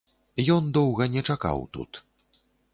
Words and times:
Ён 0.55 0.71
доўга 0.77 1.07
не 1.17 1.25
чакаў 1.35 1.63
тут. 1.79 2.03